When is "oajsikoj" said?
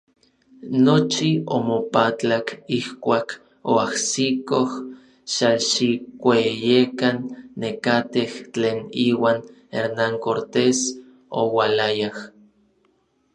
3.71-4.67